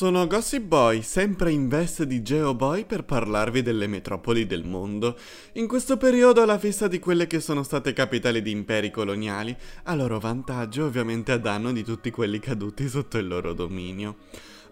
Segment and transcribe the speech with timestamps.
[0.00, 5.14] Sono Gossip Boy, sempre in veste di Geoboy per parlarvi delle metropoli del mondo.
[5.56, 9.94] In questo periodo alla fissa di quelle che sono state capitali di imperi coloniali, a
[9.94, 14.16] loro vantaggio ovviamente a danno di tutti quelli caduti sotto il loro dominio.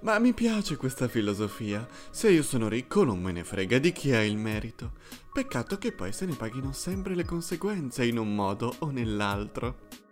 [0.01, 1.87] Ma mi piace questa filosofia.
[2.09, 4.93] Se io sono ricco non me ne frega di chi ha il merito.
[5.31, 10.08] Peccato che poi se ne paghino sempre le conseguenze in un modo o nell'altro.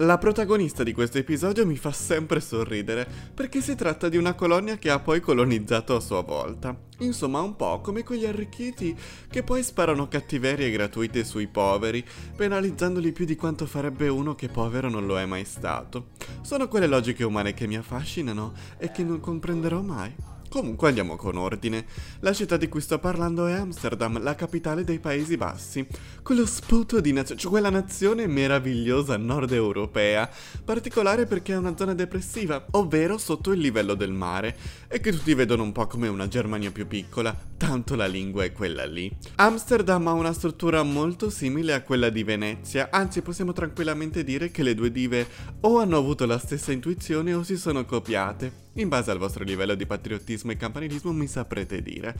[0.00, 4.76] La protagonista di questo episodio mi fa sempre sorridere, perché si tratta di una colonia
[4.76, 6.78] che ha poi colonizzato a sua volta.
[6.98, 8.94] Insomma, un po' come quegli arricchiti
[9.30, 12.04] che poi sparano cattiverie gratuite sui poveri,
[12.36, 16.08] penalizzandoli più di quanto farebbe uno che povero non lo è mai stato.
[16.42, 20.35] Sono quelle logiche umane che mi affascinano e che non comprenderò mai.
[20.56, 21.84] Comunque andiamo con ordine.
[22.20, 25.86] La città di cui sto parlando è Amsterdam, la capitale dei Paesi Bassi.
[26.22, 30.26] Quello sputo di nazione, cioè quella nazione meravigliosa nord europea,
[30.64, 34.56] particolare perché è una zona depressiva, ovvero sotto il livello del mare,
[34.88, 38.52] e che tutti vedono un po' come una Germania più piccola, tanto la lingua è
[38.52, 39.10] quella lì.
[39.36, 44.62] Amsterdam ha una struttura molto simile a quella di Venezia, anzi possiamo tranquillamente dire che
[44.62, 45.26] le due dive
[45.60, 48.64] o hanno avuto la stessa intuizione o si sono copiate.
[48.76, 52.14] In base al vostro livello di patriottismo e campanilismo mi saprete dire.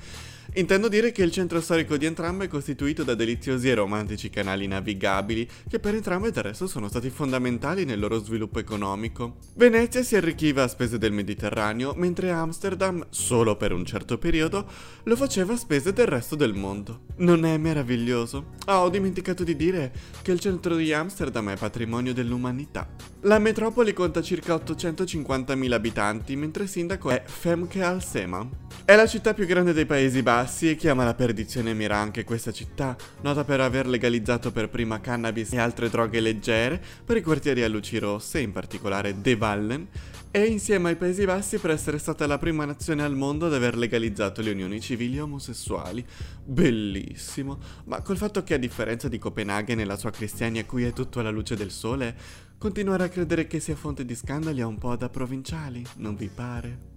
[0.55, 4.67] Intendo dire che il centro storico di entrambe è costituito da deliziosi e romantici canali
[4.67, 9.37] navigabili, che per entrambe del resto sono stati fondamentali nel loro sviluppo economico.
[9.55, 14.67] Venezia si arricchiva a spese del Mediterraneo, mentre Amsterdam, solo per un certo periodo,
[15.03, 17.01] lo faceva a spese del resto del mondo.
[17.17, 18.53] Non è meraviglioso?
[18.67, 22.89] Ah, ho dimenticato di dire che il centro di Amsterdam è patrimonio dell'umanità.
[23.23, 28.49] La metropoli conta circa 850.000 abitanti, mentre il sindaco è Femke Alsema.
[28.85, 32.53] È la città più grande dei Paesi Bassi e chiama la perdizione mira anche questa
[32.53, 37.65] città, nota per aver legalizzato per prima cannabis e altre droghe leggere per i quartieri
[37.65, 39.89] a luci rosse, in particolare De Vallen,
[40.37, 43.75] e insieme ai Paesi Bassi per essere stata la prima nazione al mondo ad aver
[43.75, 46.05] legalizzato le unioni civili omosessuali.
[46.45, 50.93] Bellissimo, ma col fatto che a differenza di Copenaghen e la sua Cristiania qui è
[50.93, 52.15] tutto alla luce del sole,
[52.59, 56.29] continuare a credere che sia fonte di scandali è un po' da provinciali, non vi
[56.29, 56.96] pare?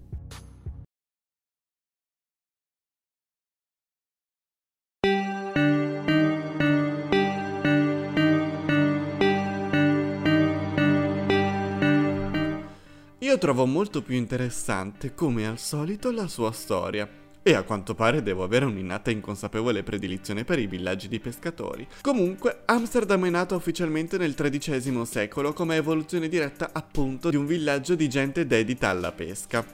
[13.22, 17.06] Io trovo molto più interessante, come al solito, la sua storia.
[17.44, 21.86] E a quanto pare devo avere un'innata inconsapevole predilizione per i villaggi di pescatori.
[22.00, 27.96] Comunque, Amsterdam è nato ufficialmente nel XIII secolo come evoluzione diretta appunto di un villaggio
[27.96, 29.66] di gente dedita alla pesca.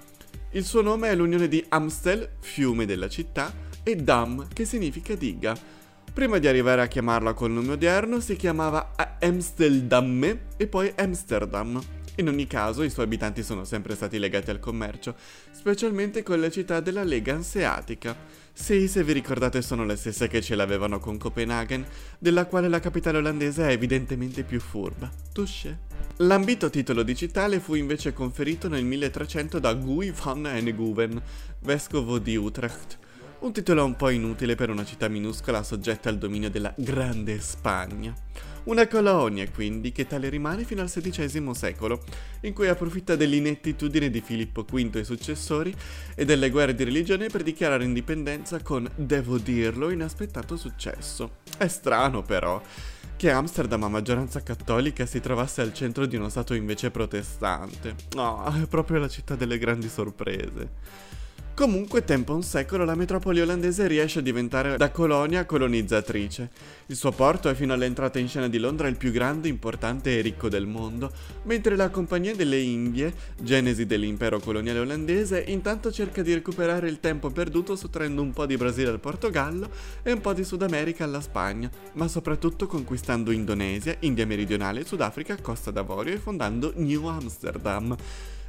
[0.54, 3.54] Il suo nome è l'unione di Amstel, fiume della città,
[3.84, 5.56] e Dam, che significa diga.
[6.12, 11.80] Prima di arrivare a chiamarla col nome odierno si chiamava Amstelldamme e poi Amsterdam.
[12.18, 15.16] In ogni caso, i suoi abitanti sono sempre stati legati al commercio,
[15.52, 18.16] specialmente con le città della Lega Anseatica.
[18.54, 21.86] Sì, se vi ricordate sono le stesse che ce l'avevano con Copenaghen,
[22.18, 25.12] della quale la capitale olandese è evidentemente più furba.
[25.34, 25.80] Touché.
[26.20, 31.22] L'ambito titolo di città fu invece conferito nel 1300 da Guy van Enguven,
[31.60, 32.98] vescovo di Utrecht.
[33.40, 38.16] Un titolo un po' inutile per una città minuscola soggetta al dominio della Grande Spagna.
[38.66, 42.04] Una colonia, quindi, che tale rimane fino al XVI secolo,
[42.42, 45.76] in cui approfitta dell'inettitudine di Filippo V e successori
[46.16, 51.38] e delle guerre di religione per dichiarare indipendenza con, devo dirlo, inaspettato successo.
[51.58, 52.60] È strano, però,
[53.16, 57.94] che Amsterdam a maggioranza cattolica si trovasse al centro di uno stato invece protestante.
[58.16, 60.70] No, è proprio la città delle grandi sorprese.
[61.56, 66.50] Comunque, tempo un secolo, la metropoli olandese riesce a diventare da colonia colonizzatrice.
[66.88, 70.22] Il suo porto è fino all'entrata in scena di Londra il più grande, importante e
[70.22, 71.10] ricco del mondo,
[71.44, 77.30] mentre la Compagnia delle Indie, genesi dell'impero coloniale olandese, intanto cerca di recuperare il tempo
[77.30, 79.70] perduto sottraendo un po' di Brasile al Portogallo
[80.04, 85.38] e un po' di Sud America alla Spagna, ma soprattutto conquistando Indonesia, India meridionale, Sudafrica,
[85.38, 87.96] Costa d'Avorio e fondando New Amsterdam.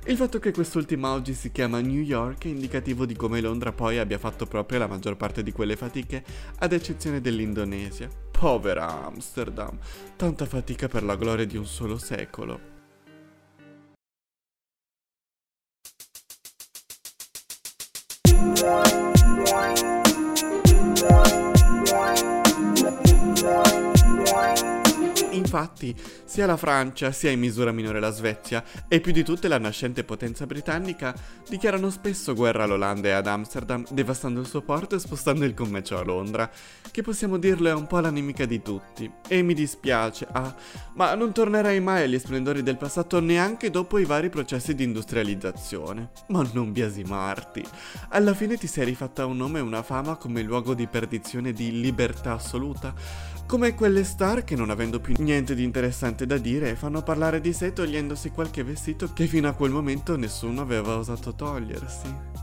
[0.09, 3.99] Il fatto che quest'ultima oggi si chiama New York è indicativo di come Londra poi
[3.99, 6.23] abbia fatto proprio la maggior parte di quelle fatiche,
[6.61, 8.09] ad eccezione dell'Indonesia.
[8.31, 9.77] Povera Amsterdam,
[10.15, 12.75] tanta fatica per la gloria di un solo secolo.
[25.33, 25.95] Infatti,
[26.37, 30.05] sia la Francia, sia in misura minore la Svezia, e più di tutte la nascente
[30.05, 31.15] potenza britannica,
[31.49, 35.97] dichiarano spesso guerra all'Olanda e ad Amsterdam, devastando il suo porto e spostando il commercio
[35.97, 36.51] a Londra,
[36.91, 39.11] che possiamo dirlo è un po' la nemica di tutti.
[39.27, 40.55] E mi dispiace, ah,
[40.97, 46.11] ma non tornerei mai agli splendori del passato neanche dopo i vari processi di industrializzazione.
[46.29, 47.65] Ma non biasimarti.
[48.11, 51.81] Alla fine ti sei rifatta un nome e una fama come luogo di perdizione di
[51.81, 52.93] libertà assoluta,
[53.47, 57.03] come quelle star che non avendo più niente di interessante niente da dire e fanno
[57.03, 62.35] parlare di sé togliendosi qualche vestito che fino a quel momento nessuno aveva osato togliersi.